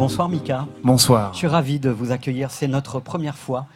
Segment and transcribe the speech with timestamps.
[0.00, 0.66] Bonsoir Mika.
[0.82, 1.34] Bonsoir.
[1.34, 2.50] Je suis ravi de vous accueillir.
[2.50, 3.66] C'est notre première fois.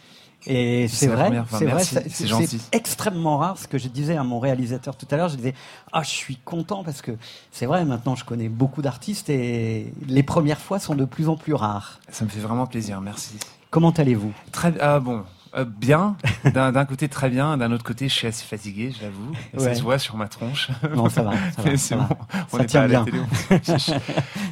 [0.47, 3.59] Et c'est vrai, c'est vrai, c'est extrêmement rare.
[3.59, 5.53] Ce que je disais à mon réalisateur tout à l'heure, je disais
[5.93, 7.13] ah je suis content parce que
[7.53, 7.85] c'est vrai.
[7.85, 12.01] Maintenant, je connais beaucoup d'artistes et les premières fois sont de plus en plus rares.
[12.09, 13.03] Ça me fait vraiment plaisir.
[13.03, 13.35] Merci.
[13.69, 14.33] Comment allez-vous?
[14.51, 15.25] Très ah bon.
[15.57, 16.17] Euh, bien,
[16.53, 19.33] d'un côté très bien, d'un autre côté je suis assez fatigué, j'avoue.
[19.57, 20.71] Ça se voit sur ma tronche.
[20.95, 21.33] Non, ça va.
[21.77, 22.09] Ça va,
[22.53, 23.05] on est pas bien.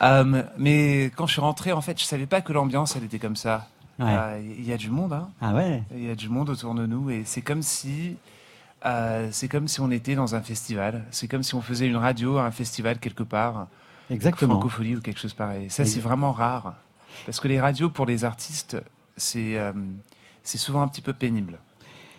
[0.03, 3.21] Euh, mais quand je suis rentré, en fait, je savais pas que l'ambiance elle était
[3.21, 3.69] comme ça.
[4.01, 5.29] Euh, il y a du monde, hein.
[5.41, 5.83] Ah ouais.
[5.95, 8.17] Il y a du monde autour de nous et c'est comme si,
[9.31, 11.05] c'est comme si on était dans un festival.
[11.11, 13.69] C'est comme si on faisait une radio à un festival quelque part.
[14.11, 14.55] Exactement.
[14.55, 15.71] Francophonie ou quelque chose pareil.
[15.71, 16.75] Ça, c'est vraiment rare.
[17.27, 18.77] Parce que les radios, pour les artistes,
[19.17, 19.57] c'est
[20.43, 21.59] c'est souvent un petit peu pénible.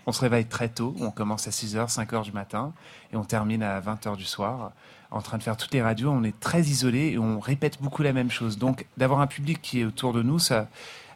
[0.06, 2.74] On se réveille très tôt, on commence à 6h, 5h du matin
[3.14, 4.72] et on termine à 20h du soir
[5.14, 6.10] en train de faire toutes les radios.
[6.10, 8.58] On est très isolé et on répète beaucoup la même chose.
[8.58, 10.68] Donc d'avoir un public qui est autour de nous, ça,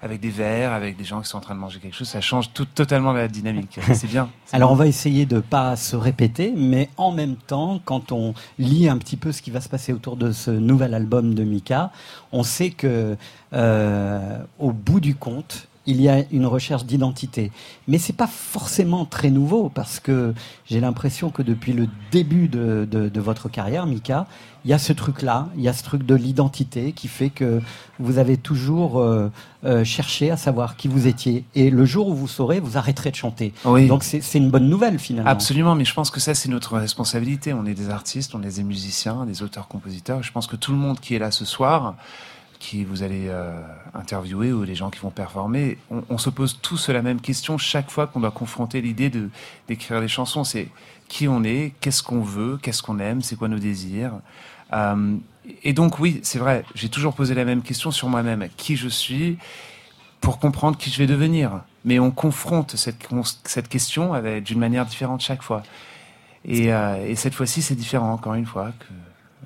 [0.01, 2.21] avec des verres, avec des gens qui sont en train de manger quelque chose, ça
[2.21, 3.79] change tout, totalement la dynamique.
[3.93, 4.29] C'est bien.
[4.51, 8.87] Alors on va essayer de pas se répéter, mais en même temps, quand on lit
[8.87, 11.91] un petit peu ce qui va se passer autour de ce nouvel album de Mika,
[12.31, 13.17] on sait que
[13.53, 17.51] euh, au bout du compte, il y a une recherche d'identité.
[17.87, 20.33] Mais c'est pas forcément très nouveau parce que
[20.65, 24.27] j'ai l'impression que depuis le début de, votre carrière, Mika,
[24.65, 27.61] il y a ce truc-là, il y a ce truc de l'identité qui fait que
[27.99, 29.31] vous avez toujours euh,
[29.63, 31.45] euh, cherché à savoir qui vous étiez.
[31.55, 33.53] Et le jour où vous saurez, vous arrêterez de chanter.
[33.63, 35.29] Donc c'est une bonne nouvelle finalement.
[35.29, 37.53] Absolument, mais je pense que ça c'est notre responsabilité.
[37.53, 40.21] On est des artistes, on est des musiciens, des auteurs-compositeurs.
[40.21, 41.95] Je pense que tout le monde qui est là ce soir,
[42.59, 43.61] qui vous allez euh,
[43.93, 45.77] interviewer ou les gens qui vont performer,
[46.09, 49.29] on, se pose tous la même question chaque fois qu'on doit confronter l'idée de
[49.67, 50.43] d'écrire des chansons.
[50.43, 50.69] C'est
[51.07, 54.13] qui on est, qu'est-ce qu'on veut, qu'est-ce qu'on aime, c'est quoi nos désirs.
[54.73, 55.15] Euh,
[55.63, 58.89] et donc oui, c'est vrai, j'ai toujours posé la même question sur moi-même, qui je
[58.89, 59.37] suis,
[60.19, 61.61] pour comprendre qui je vais devenir.
[61.85, 63.07] Mais on confronte cette,
[63.45, 65.63] cette question d'une manière différente chaque fois.
[66.43, 68.71] Et, euh, et cette fois-ci, c'est différent, encore une fois.
[68.79, 68.93] Que,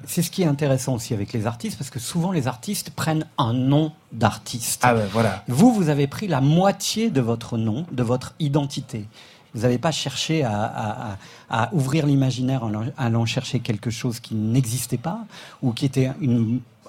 [0.08, 3.26] c'est ce qui est intéressant aussi avec les artistes, parce que souvent les artistes prennent
[3.38, 4.82] un nom d'artiste.
[4.84, 5.44] Ah ben voilà.
[5.48, 9.08] Vous, vous avez pris la moitié de votre nom, de votre identité.
[9.54, 11.18] Vous n'avez pas cherché à,
[11.74, 15.26] ouvrir l'imaginaire en allant chercher quelque chose qui n'existait pas
[15.62, 16.10] ou qui était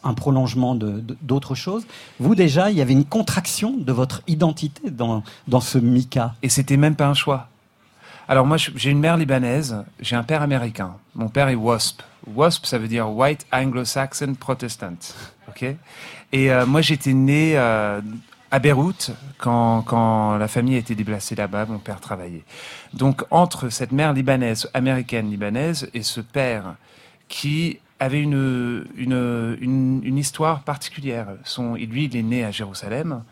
[0.04, 1.84] un prolongement d'autre chose.
[2.20, 6.34] Vous déjà, il y avait une contraction de votre identité dans, dans ce Mika.
[6.42, 7.48] Et c'était même pas un choix.
[8.28, 10.94] Alors moi, j'ai une mère libanaise, j'ai un père américain.
[11.14, 12.02] Mon père est WASP.
[12.26, 14.98] WASP, ça veut dire White Anglo-Saxon Protestant.
[15.48, 15.64] Ok?
[16.32, 18.00] Et euh, moi, j'étais né euh,
[18.50, 21.66] à Beyrouth quand, quand la famille a été déplacée là-bas.
[21.66, 22.44] Mon père travaillait.
[22.94, 26.76] Donc entre cette mère libanaise, américaine libanaise, et ce père
[27.28, 31.28] qui avait une, une, une, histoire particulière.
[31.44, 33.22] Son, lui, il est né à Jérusalem.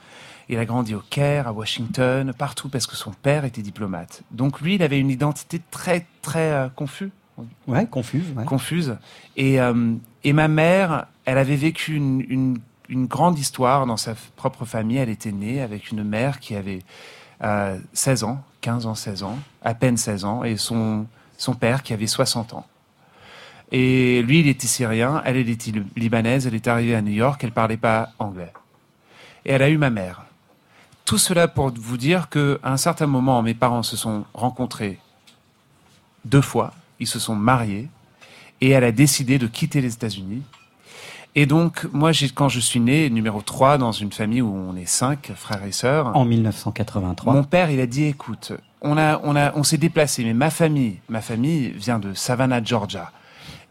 [0.53, 4.25] Il a grandi au Caire, à Washington, partout parce que son père était diplomate.
[4.33, 7.11] Donc lui, il avait une identité très très euh, confuse.
[7.69, 8.25] Ouais, confuse.
[8.47, 8.97] Confuse.
[9.37, 9.95] Et, euh,
[10.25, 12.59] et ma mère, elle avait vécu une, une,
[12.89, 14.97] une, grande histoire dans sa propre famille.
[14.97, 16.81] Elle était née avec une mère qui avait
[17.45, 21.07] euh, 16 ans, 15 ans, 16 ans, à peine 16 ans, et son,
[21.39, 22.67] son père qui avait 60 ans.
[23.71, 27.41] Et lui, il était syrien, elle, elle était libanaise, elle est arrivée à New York,
[27.45, 28.53] elle parlait pas anglais.
[29.45, 30.25] Et elle a eu ma mère.
[31.11, 35.01] Tout cela pour vous dire qu'à un certain moment, mes parents se sont rencontrés
[36.25, 37.89] deux fois, ils se sont mariés,
[38.61, 40.43] et elle a décidé de quitter les États-Unis.
[41.35, 44.87] Et donc, moi, quand je suis né, numéro 3, dans une famille où on est
[44.87, 46.17] cinq frères et sœurs.
[46.17, 47.33] En 1983.
[47.33, 50.51] Mon père, il a dit, écoute, on a, on a, on s'est déplacé, mais ma
[50.51, 53.11] famille, ma famille vient de Savannah, Georgia.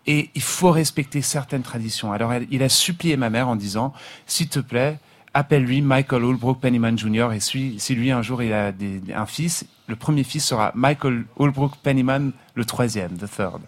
[0.06, 2.12] Et il faut respecter certaines traditions.
[2.12, 3.94] Alors, il a supplié ma mère en disant,
[4.28, 5.00] s'il te plaît,
[5.34, 7.30] appelle-lui Michael Holbrook Pennyman Jr.
[7.34, 8.72] Et si, lui un jour il a
[9.16, 13.62] un fils, le premier fils sera Michael Holbrook Pennyman, le troisième, the third.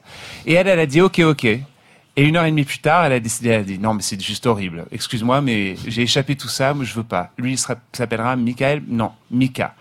[0.46, 1.46] Et elle, elle a dit ok, ok.
[1.46, 4.02] Et une heure et demie plus tard, elle a décidé, elle a dit non mais
[4.02, 4.86] c'est juste horrible.
[4.92, 7.32] Excuse-moi, mais j'ai échappé tout ça, moi je veux pas.
[7.38, 9.76] Lui il s'appellera Michael, non Mika.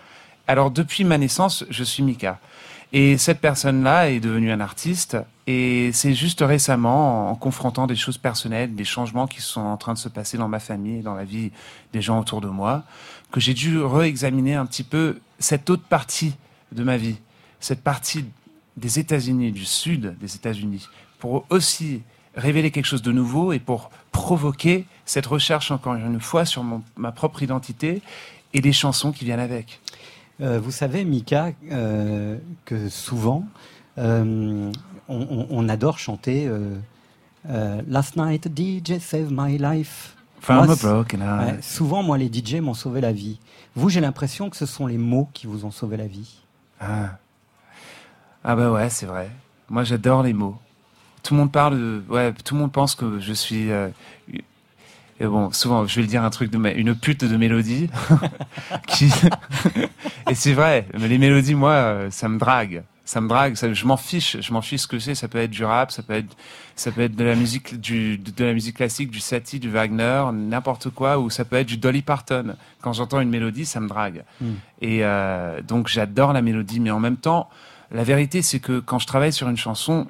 [0.47, 2.39] Alors depuis ma naissance, je suis Mika.
[2.93, 5.17] Et cette personne-là est devenue un artiste.
[5.47, 9.93] Et c'est juste récemment, en confrontant des choses personnelles, des changements qui sont en train
[9.93, 11.51] de se passer dans ma famille et dans la vie
[11.93, 12.83] des gens autour de moi,
[13.31, 16.35] que j'ai dû réexaminer un petit peu cette autre partie
[16.71, 17.17] de ma vie,
[17.59, 18.25] cette partie
[18.77, 20.87] des États-Unis, du sud des États-Unis,
[21.19, 22.03] pour aussi
[22.35, 26.63] révéler quelque chose de nouveau et pour provoquer cette recherche encore une fois sur
[26.95, 28.01] ma propre identité
[28.53, 29.79] et les chansons qui viennent avec.
[30.41, 33.45] Euh, vous savez, Mika, euh, que souvent,
[33.97, 34.71] euh,
[35.07, 36.49] on, adore chanter
[37.45, 40.15] Last night, DJ saved my life.
[40.41, 41.45] From Moi, a broken heart.
[41.45, 43.37] Ouais, souvent, moi, les DJ m'ont sauvé la vie.
[43.75, 46.41] Vous, j'ai l'impression que ce sont les mots qui vous ont sauvé la vie.
[46.79, 47.11] Ah.
[48.43, 49.29] Ah bah ouais, c'est vrai.
[49.69, 50.57] Moi, j'adore les mots.
[51.21, 52.03] Tout le monde parle de...
[52.09, 53.71] Ouais, tout le monde pense que je suis...
[53.71, 53.89] euh,
[55.19, 57.87] et bon, souvent, je vais le dire un truc de ma- une pute de mélodie.
[58.87, 59.11] qui...
[60.27, 62.83] et c'est vrai, mais les mélodies, moi, euh, ça me drague.
[63.11, 65.15] Ça me drague, ça- je m'en fiche, je m'en fiche ce que c'est.
[65.15, 66.33] Ça peut être du rap, ça peut être,
[66.77, 69.69] ça peut être de la musique, du, de, de la musique classique, du Satie, du
[69.69, 72.55] Wagner, n'importe quoi, ou ça peut être du Dolly Parton.
[72.79, 74.23] Quand j'entends une mélodie, ça me drague.
[74.39, 74.51] Mm.
[74.81, 77.49] Et euh, donc, j'adore la mélodie, mais en même temps,
[77.91, 80.07] la vérité, c'est que quand je travaille sur une chanson,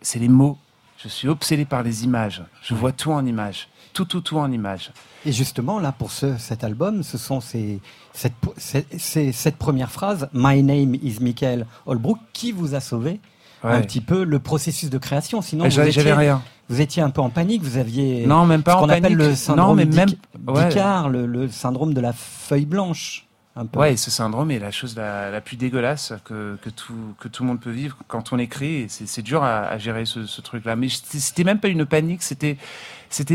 [0.00, 0.56] c'est les mots.
[1.02, 2.42] Je suis obsédé par les images.
[2.62, 3.68] Je vois tout en images.
[3.92, 4.90] Tout, tout, tout en images.
[5.24, 7.80] Et justement, là, pour ce, cet album, ce sont ces,
[8.12, 13.20] cette, ces- cette première phrase, My name is Michael Holbrook, qui vous a sauvé
[13.62, 15.40] un petit peu le processus de création.
[15.42, 16.42] Sinon, vous étiez, rien.
[16.68, 19.18] vous étiez un peu en panique, vous aviez Non, même pas ce qu'on appelle panique.
[19.18, 20.08] le syndrome non, mais même.
[20.46, 21.18] Ouais.
[21.28, 23.24] le syndrome de la feuille blanche.
[23.58, 23.66] Un.
[23.76, 27.60] Ouais, ce syndrome est la chose la, plus dégueulasse que, tout, que tout le monde
[27.60, 28.86] peut vivre quand on écrit.
[28.88, 30.76] C'est dur à, gérer ce, truc-là.
[30.76, 32.56] Mais c'était même pas une panique, c'était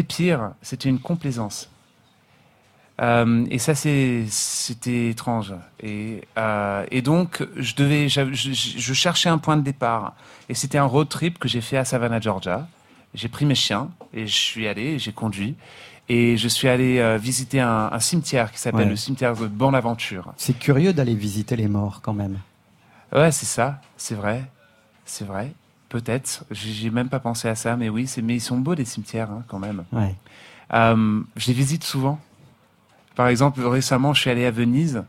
[0.08, 0.52] pire.
[0.62, 1.70] C'était une complaisance.
[3.02, 5.54] Euh, et ça, c'était étrange.
[5.82, 10.14] Et, euh, et donc, je devais, je cherchais un point de départ.
[10.48, 12.68] Et c'était un road trip que j'ai fait à Savannah, Georgia.
[13.14, 15.56] J'ai pris mes chiens et je suis allé, j'ai conduit.
[16.10, 18.90] Et je suis allé euh, visiter un, un cimetière qui s'appelle Ouais.
[18.90, 20.34] le cimetière de Bonaventure.
[20.38, 22.40] C'est curieux d'aller visiter les morts quand même.
[23.14, 24.44] Ouais, c'est ça, c'est vrai,
[25.06, 25.54] c'est vrai.
[25.90, 29.30] Peut-être, j'ai même pas pensé à ça, mais oui, mais ils sont beaux les cimetières
[29.32, 29.84] hein, quand même.
[29.92, 30.16] Ouais.
[30.74, 32.20] Euh, je les visite souvent.
[33.16, 35.04] Par exemple, récemment, je suis allé à Venise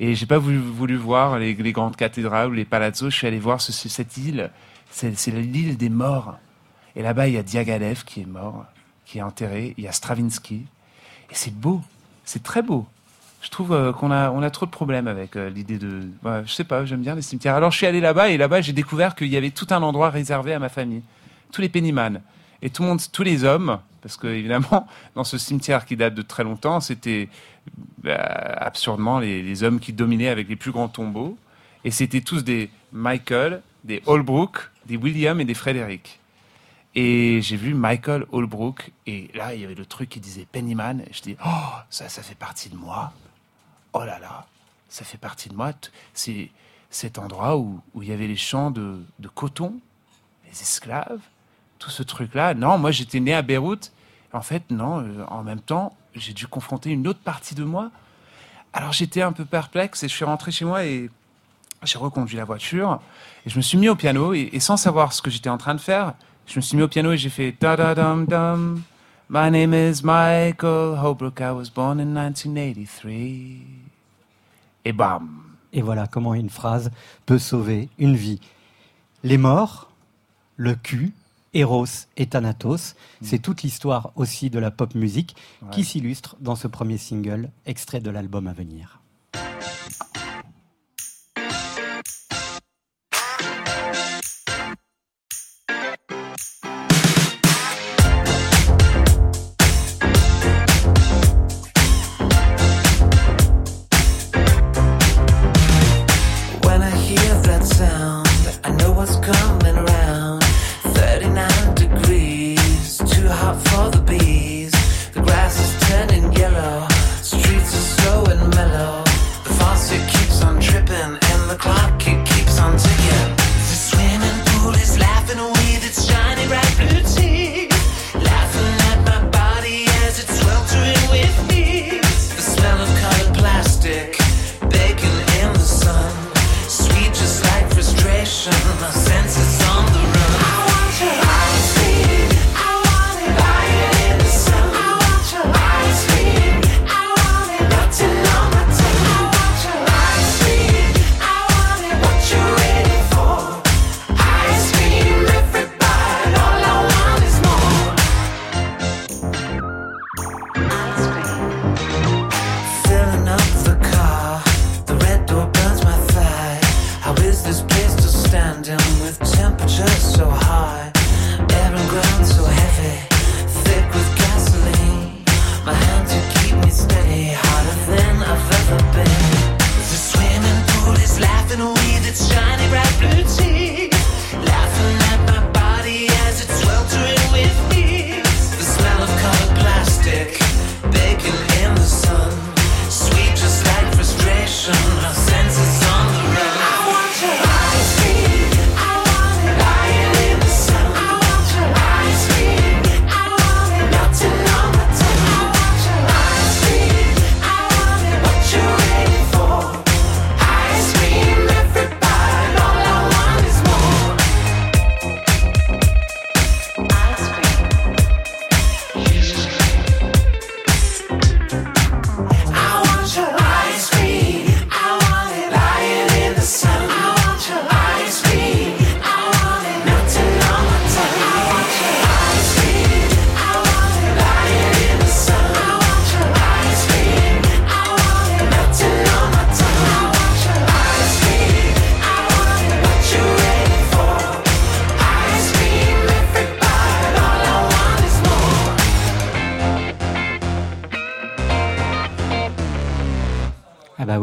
[0.00, 3.10] et j'ai pas voulu, voulu voir les, les grandes cathédrales ou les palazzos.
[3.10, 4.50] Je suis allé voir ce- ce- cette île.
[4.90, 6.36] C'est c'est l'île des morts.
[6.96, 8.64] Et là-bas, il y a Diaghilev qui est mort,
[9.14, 9.74] qui est enterré.
[9.78, 10.66] Il y a Stravinsky.
[11.30, 11.80] Et c'est beau.
[12.24, 12.84] C'est très beau.
[13.42, 16.00] Je trouve euh, qu'on a, on a trop de problèmes avec euh, l'idée de.
[16.24, 17.54] ouais, je sais pas, j'aime bien les cimetières.
[17.54, 20.10] Alors je suis allé là-bas et là-bas, j'ai découvert qu'il y avait tout un endroit
[20.10, 21.02] réservé à ma famille.
[21.52, 22.22] Tous les Pennyman.
[22.60, 26.16] Et tout le monde, tous les hommes, parce que évidemment, dans ce cimetière qui date
[26.16, 27.28] de très longtemps, c'était
[28.02, 31.38] bah, absurdement les, les hommes qui dominaient avec les plus grands tombeaux.
[31.84, 36.18] Et c'était tous des Michael, des Holbrook, des William et des Frédéric.
[36.94, 41.00] Et j'ai vu Michael Holbrook, et là, il y avait le truc qui disait Pennyman.
[41.00, 43.12] Et je dis, oh, ça, ça fait partie de moi.
[43.92, 44.46] Oh là là,
[44.88, 45.72] ça fait partie de moi.
[46.12, 46.50] C'est
[46.90, 49.74] cet endroit où, où il y avait les champs de, de coton,
[50.46, 51.20] les esclaves,
[51.80, 52.54] tout ce truc-là.
[52.54, 53.90] Non, moi, j'étais né à Beyrouth.
[54.32, 57.90] En fait, non, euh, en même temps, j'ai dû confronter une autre partie de moi.
[58.72, 61.10] Alors, j'étais un peu perplexe et je suis rentré chez moi et
[61.82, 63.00] j'ai reconduit la voiture
[63.44, 65.74] et je me suis mis au piano et sans savoir ce que j'étais en train
[65.74, 66.14] de faire,
[66.46, 68.82] je me suis mis au piano et j'ai fait da da dum dum.
[69.30, 71.40] My name is Michael Holbrook.
[71.40, 73.62] I was born in 1983.
[74.84, 75.42] Et bam.
[75.72, 76.90] Et voilà comment une phrase
[77.26, 78.40] peut sauver une vie.
[79.22, 79.90] Les morts,
[80.56, 81.12] le cul,
[81.54, 85.34] Eros et Thanatos, c'est toute l'histoire aussi de la pop musique
[85.70, 89.00] qui s'illustre dans ce premier single, extrait de l'album à venir.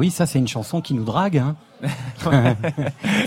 [0.02, 1.38] Oui, ça c'est une chanson qui nous drague.
[1.38, 1.56] Hein.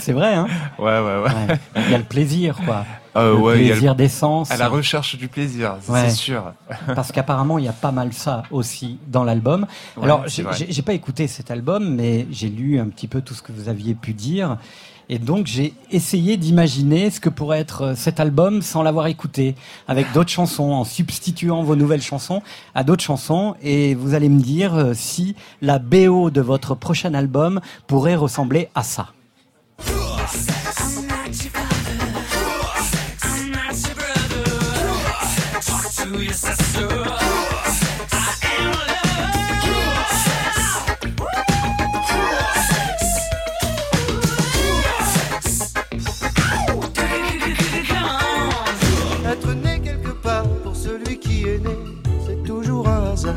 [0.01, 1.59] c'est vrai, hein Ouais, ouais, ouais.
[1.77, 2.85] Il y a le plaisir, quoi.
[3.15, 4.51] Euh, le ouais, plaisir d'essence.
[4.51, 6.09] À la recherche du plaisir, Ouais.
[6.09, 6.53] c'est sûr.
[6.97, 9.69] Parce qu'apparemment, il y a pas mal ça aussi dans l'album.
[9.97, 13.43] Ouais, Alors, j'ai pas écouté cet album, mais j'ai lu un petit peu tout ce
[13.43, 14.57] que vous aviez pu dire.
[15.09, 19.55] Et donc, j'ai essayé d'imaginer ce que pourrait être euh, cet album sans l'avoir écouté,
[19.87, 22.43] avec d'autres chansons, en substituant vos nouvelles chansons
[22.75, 23.55] à d'autres chansons.
[23.63, 28.69] Et vous allez me dire euh, si la BO de votre prochain album pourrait ressembler
[28.75, 29.09] à ça.
[53.25, 53.33] Quelles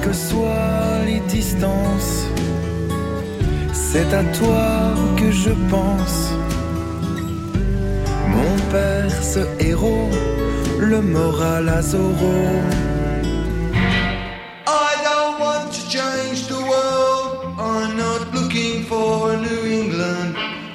[0.00, 2.28] que soient les distances,
[3.72, 6.30] c'est à toi que je pense.
[8.28, 10.08] Mon père, ce héros,
[10.78, 12.62] le moral à Zorro.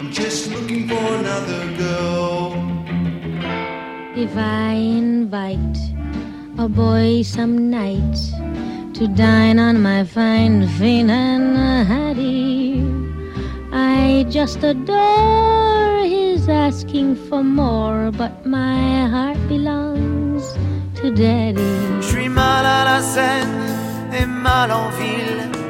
[0.02, 2.54] I'm just looking for another girl.
[4.16, 5.78] If I invite
[6.58, 8.18] a boy some night
[8.96, 11.56] to dine on my fine fin and
[11.88, 12.84] Hattie,
[13.72, 20.44] I just adore his asking for more, but my heart belongs
[20.96, 22.02] to Daddy.
[22.02, 23.70] Je suis mal à la scène
[24.20, 25.61] et mal en ville.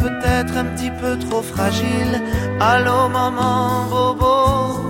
[0.00, 2.22] Peut-être un petit peu trop fragile.
[2.58, 4.80] Allô, maman, bobo.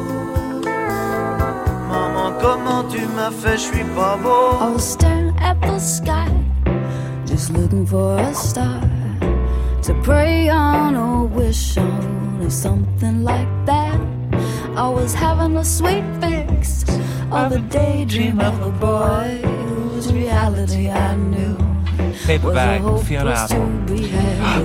[1.89, 3.59] Maman, comment tu m'as fait?
[3.59, 4.57] Je suis pas beau.
[4.61, 6.31] I was staring at the sky,
[7.27, 8.81] just looking for a star
[9.83, 13.99] to pray on or wish on, or something like that.
[14.77, 16.85] I was having a sweet fix
[17.33, 21.70] of a daydream of a boy whose reality I knew
[22.29, 22.39] Et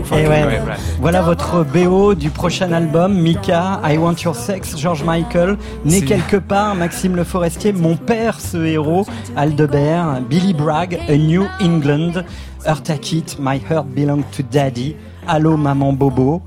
[0.03, 0.61] Fucking ouais,
[0.99, 6.37] voilà votre BO du prochain album, Mika, I Want Your Sex, George Michael, né quelque
[6.37, 12.23] part, Maxime Le Forestier, mon père, ce héros, Aldebert, Billy Bragg, A New England,
[12.65, 14.95] Eartha Kitt, My Heart Belong to Daddy,
[15.27, 16.41] Allô Maman Bobo,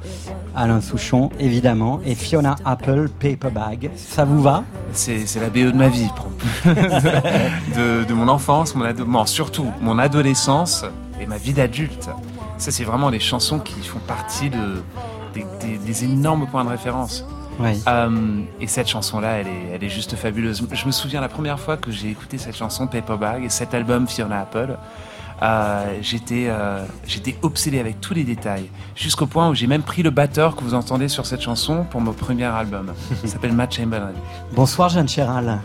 [0.58, 3.90] Alain Souchon, évidemment, et Fiona Apple, Paper Bag.
[3.96, 4.64] Ça vous va?
[4.92, 6.08] C'est la BO de ma vie,
[7.76, 10.84] de, de mon enfance, mon bon, surtout mon adolescence
[11.20, 12.10] et ma vie d'adulte.
[12.58, 14.82] Ça, c'est vraiment des chansons qui font partie de,
[15.32, 17.24] des, des- des énormes points de référence.
[17.60, 17.80] Oui.
[17.88, 20.62] Euh, et cette chanson-là, elle est, elle est juste fabuleuse.
[20.72, 23.74] Je me souviens la première fois que j'ai écouté cette chanson Paper Bag et cet
[23.74, 24.76] album Fiona Apple.
[25.40, 30.02] Euh, j'étais euh, j'étais obsédé avec tous les détails jusqu'au point où j'ai même pris
[30.02, 32.92] le batteur que vous entendez sur cette chanson pour mon premier album.
[33.23, 34.12] Il s'appelle Matt Chamberlain.
[34.54, 35.61] Bonsoir Jeanne Chéral.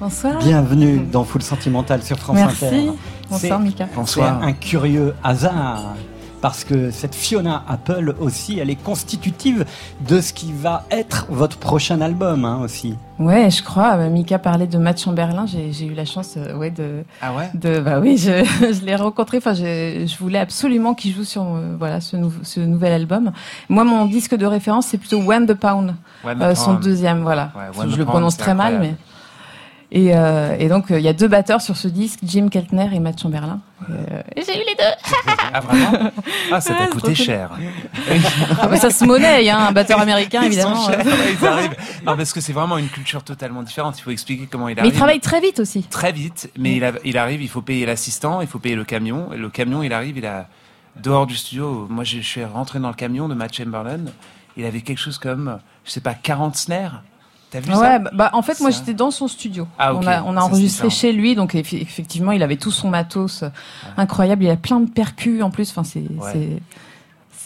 [0.00, 0.38] Bonsoir.
[0.38, 2.66] Bienvenue dans Full Sentimental sur France Merci.
[2.66, 2.92] Inter.
[3.30, 3.88] Bonsoir Mika.
[3.94, 4.38] Bonsoir.
[4.40, 5.94] C'est un curieux hasard.
[6.40, 9.64] Parce que cette Fiona Apple aussi, elle est constitutive
[10.06, 12.94] de ce qui va être votre prochain album hein, aussi.
[13.18, 13.96] Ouais, je crois.
[13.96, 15.46] euh, Mika parlait de Matt Chamberlain.
[15.46, 17.50] J'ai j'ai eu la chance, euh, ouais, de, Ah ouais?
[17.54, 19.38] de, bah oui, je, je l'ai rencontré.
[19.38, 23.32] Enfin, je, je voulais absolument qu'il joue sur, euh, voilà, ce, nou- ce nouvel album.
[23.70, 26.82] Moi, mon disque de référence, c'est plutôt When the Pound, the euh, son Pound.
[26.84, 27.50] deuxième, voilà.
[27.56, 28.94] Ouais, je le prononce très mal, mais.
[29.92, 32.88] Et, euh, et donc, euh, il y a deux batteurs sur ce disque, Jim Keltner
[32.92, 33.60] et Matt Chamberlain.
[33.88, 35.32] Euh, j'ai eu les deux.
[35.54, 36.10] Ah vraiment
[36.52, 37.50] Ah, ça Ouais, t'a c'est coûté cher.
[38.60, 40.74] Ah, bah, ça se monnaie, hein, un batteur américain, Ils évidemment.
[40.74, 40.94] sont euh.
[41.04, 41.06] chers,
[41.40, 41.76] ils arrivent.
[42.04, 43.96] Non, parce que c'est vraiment une culture totalement différente.
[43.98, 44.92] Il faut expliquer comment il Mais arrive.
[44.92, 45.84] il travaille très vite aussi.
[45.84, 48.84] très vite, mais il, a- il arrive, il faut payer l'assistant, il faut payer le
[48.84, 49.32] camion.
[49.32, 50.48] Et le camion, il arrive, il a
[51.00, 51.86] dehors du studio.
[51.88, 54.00] Moi, je, je suis rentré dans le camion de Matt Chamberlain.
[54.56, 57.02] Il avait quelque chose comme, je sais pas, 40 snares.
[57.50, 59.66] T'as vu Ouais, ça bah, bah, en fait, moi j'étais dans son studio.
[59.78, 59.94] Ah.
[59.94, 63.42] On a, on a Ça, enregistré chez lui, donc effectivement, il avait tout son matos
[63.44, 63.48] euh,
[63.96, 64.44] incroyable.
[64.44, 65.70] Il a plein de percus en plus.
[65.70, 66.30] Enfin, c'est Ouais.
[66.32, 66.62] c'est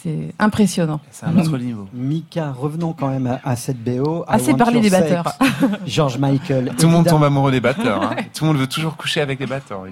[0.02, 0.99] c'est impressionnant.
[1.11, 1.87] C'est un autre niveau.
[1.92, 4.25] Mika, revenons quand même à, à cette BO.
[4.26, 5.35] Assez Want parlé des batteurs.
[5.87, 6.73] George Michael.
[6.78, 8.02] Tout le monde tombe amoureux des batteurs.
[8.04, 8.16] hein.
[8.35, 9.83] Tout le monde veut toujours coucher avec les batteurs.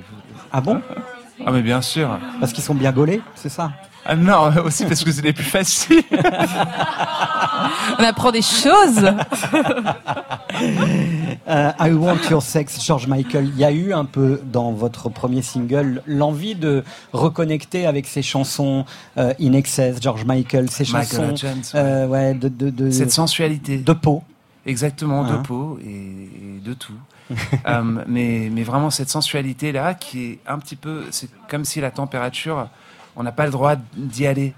[0.50, 0.80] Ah bon?
[1.44, 2.18] Ah mais bien sûr.
[2.40, 3.70] Parce qu'ils sont bien gaulés, c'est ça?
[4.10, 6.02] Ah non, aussi parce que c'est les plus faciles.
[7.98, 9.10] On apprend des choses.
[11.48, 13.46] Euh, I Want Your Sex, George Michael.
[13.54, 18.20] Il y a eu un peu dans votre premier single l'envie de reconnecter avec ces
[18.20, 18.84] chansons
[19.16, 23.12] euh, In Excess, George Michael, ces Michael chansons Hutchins, euh, ouais, de, de, de, Cette
[23.12, 23.78] sensualité.
[23.78, 24.22] de peau.
[24.66, 25.38] Exactement, Hein.
[25.38, 26.92] de peau et, et de tout.
[28.06, 31.90] Mais, mais vraiment cette sensualité là qui est un petit peu, c'est comme si la
[31.90, 32.68] température,
[33.18, 34.54] on n'a pas le droit d'y aller.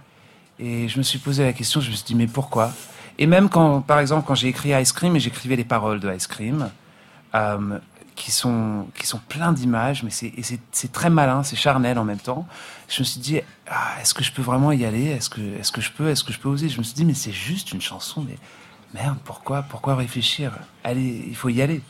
[0.60, 2.70] Et je me suis posé la question, je me suis dit mais pourquoi?
[3.18, 6.14] Et même quand, par exemple, quand j'ai écrit Ice Cream et j'écrivais les paroles de
[6.14, 6.70] Ice Cream,
[7.34, 7.78] euh,
[8.14, 12.46] qui sont qui sont pleins d'images, mais c'est très malin, c'est charnel en même temps.
[12.88, 15.06] Je me suis dit ah, est-ce que je peux vraiment y aller?
[15.06, 16.08] Est-ce que est-ce que je peux?
[16.08, 16.68] Est-ce que je peux oser?
[16.68, 18.36] Je me suis dit mais c'est juste une chanson, mais
[18.92, 20.52] merde, pourquoi, pourquoi réfléchir?
[20.84, 21.80] Allez, il faut y aller.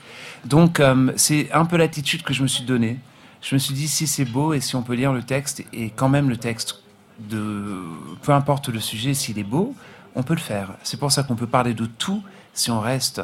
[0.45, 2.99] Donc, euh, c'est un peu l'attitude que je me suis donnée.
[3.43, 5.91] Je me suis dit, si c'est beau et si on peut lire le texte, et
[5.91, 6.83] quand même le texte,
[7.19, 7.83] de,
[8.23, 9.75] peu importe le sujet, s'il est beau,
[10.15, 10.73] on peut le faire.
[10.83, 12.23] C'est pour ça qu'on peut parler de tout
[12.55, 13.23] si on reste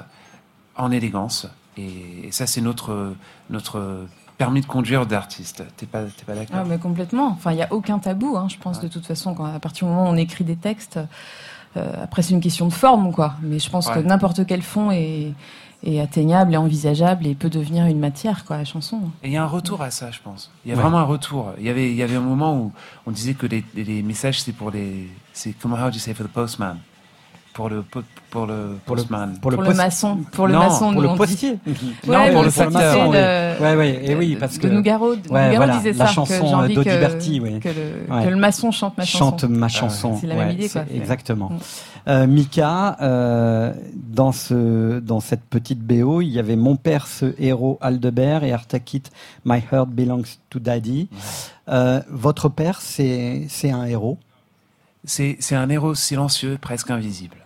[0.77, 1.47] en élégance.
[1.77, 3.15] Et, et ça, c'est notre,
[3.51, 4.07] notre
[4.39, 5.65] permis de conduire d'artiste.
[5.77, 6.57] T'es pas, pas d'accord?
[6.61, 7.29] Ah, mais complètement.
[7.29, 9.87] Enfin, il n'y a aucun tabou, hein, je pense, de toute façon, quand, à partir
[9.87, 10.99] du moment où on écrit des textes.
[11.77, 13.35] euh, après, c'est une question de forme, quoi.
[13.43, 13.95] Mais je pense Ouais.
[13.95, 15.33] que n'importe quel fond est,
[15.87, 19.01] est atteignable et envisageable et peut devenir une matière, quoi, la chanson.
[19.23, 20.51] Et il y a un retour à ça, je pense.
[20.65, 20.83] Il y a Ouais.
[20.83, 21.53] vraiment un retour.
[21.59, 22.73] Il y avait, il y avait un moment où
[23.07, 26.13] on disait que les, les messages, c'est pour les, c'est comment how do you say
[26.15, 26.79] for the postman,
[27.57, 29.33] pour le po- pour le Pour le- postman.
[29.41, 30.19] Pour Pour le mason.
[30.31, 31.59] Pour le Non, maçon, Pour le postier.
[32.07, 35.17] Non, Ouais, pour le facteur, le- Ouais, ouais, et oui, parce que de Nougaro, Ouais,
[35.25, 37.59] Nougaro voilà, disait la ça, chanson, que euh, que, d'Audiberti, oui.
[37.61, 38.25] que, le, Ouais.
[38.25, 39.25] que le maçon chante ma chanson.
[39.31, 40.19] chante ma chanson.
[40.21, 40.83] C'est la même idée, quoi.
[40.95, 41.51] Exactement.
[42.09, 47.35] Euh, Mika, euh, dans ce dans cette petite BO, il y avait Mon père, ce
[47.39, 49.05] héros Aldebert et Artakit,
[49.47, 51.09] My Heart Belongs to Daddy.
[51.71, 54.19] Euh, votre père, c'est c'est un héros?
[55.09, 57.37] C'est, c'est un héros silencieux, presque invisible.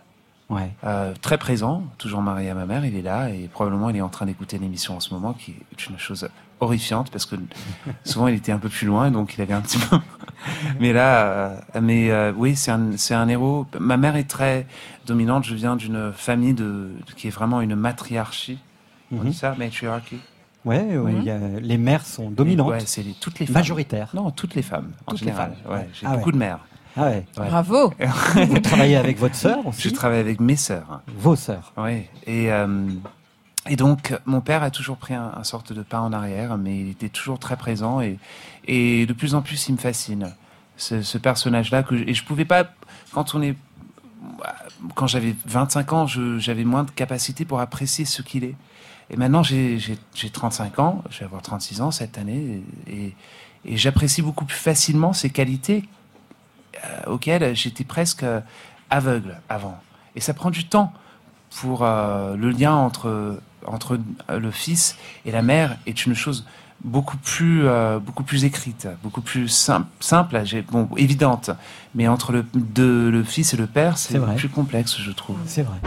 [0.51, 0.71] Ouais.
[0.83, 4.01] Euh, très présent, toujours marié à ma mère, il est là et probablement il est
[4.01, 6.27] en train d'écouter l'émission en ce moment, qui est une chose
[6.59, 7.35] horrifiante parce que
[8.03, 9.97] souvent il était un peu plus loin, donc il avait un petit peu.
[10.79, 13.65] mais là, euh, mais euh, oui, c'est un, c'est un héros.
[13.79, 14.67] Ma mère est très
[15.07, 15.45] dominante.
[15.45, 18.59] Je viens d'une famille de, qui est vraiment une matriarchie.
[19.11, 19.29] On Mhm.
[19.29, 20.19] dit ça, matriarchy.
[20.63, 21.17] Ouais, ouais, Mhm.
[21.21, 23.55] il y a- les mères sont dominantes, Ouais, c'est les- toutes les femmes.
[23.55, 24.09] majoritaires.
[24.13, 25.53] Non, toutes les femmes en Toutes les femmes.
[25.67, 26.59] Ouais, j'ai Ah beaucoup de mères.
[26.97, 27.25] Ah ouais.
[27.37, 27.47] Ouais.
[27.49, 27.93] Bravo.
[28.47, 29.81] Vous travaillez avec votre sœur aussi.
[29.83, 31.01] Je travaille avec mes sœurs.
[31.17, 31.71] Vos sœurs.
[31.77, 32.89] Oui, et, euh,
[33.69, 36.79] et donc mon père a toujours pris un, un sorte de pas en arrière, mais
[36.81, 38.17] il était toujours très présent et,
[38.67, 40.33] et de plus en plus il me fascine.
[40.77, 42.65] Ce, ce personnage-là, que je, et je pouvais pas,
[43.13, 43.55] quand on est.
[44.95, 48.55] Quand j'avais 25 ans, j'avais moins de capacité pour apprécier ce qu'il est.
[49.09, 53.13] Et maintenant, j'ai j'ai- j'ai 35 ans, je vais avoir 36 ans cette année, et,
[53.65, 55.83] et j'apprécie beaucoup plus facilement ses qualités
[56.75, 58.41] euh, auxquelles j'étais presque euh,
[58.89, 59.79] aveugle avant.
[60.15, 60.93] Et ça prend du temps
[61.59, 66.45] pour euh, le lien entre entre le fils et la mère est une chose
[66.83, 71.51] beaucoup plus euh, beaucoup plus écrite, beaucoup plus simple, simple, bon évidente,
[71.95, 75.37] mais entre le de, le fils et le père, C'est plus complexe, je trouve.
[75.45, 75.77] C'est vrai.